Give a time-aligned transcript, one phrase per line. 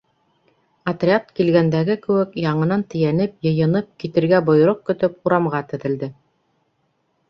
[0.91, 6.15] Отряд, килгәндәге кеүек, яңынан тейәнеп, йыйынып, китергә бойороҡ көтөп, урамға теҙелде.